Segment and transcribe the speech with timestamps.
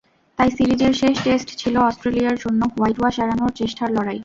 [0.39, 4.19] তাই সিরিজের শেষ টেস্ট ছিল অস্ট্রেলিয়ার জন্য হোয়াইটওয়াশ এড়ানোর চেষ্টার লড়াই।